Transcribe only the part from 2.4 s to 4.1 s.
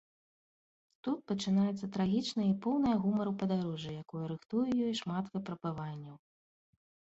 і поўнае гумару падарожжа,